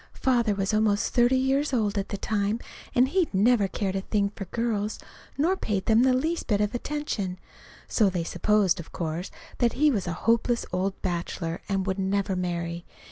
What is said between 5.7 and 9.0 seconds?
them the least little bit of attention. So they supposed, of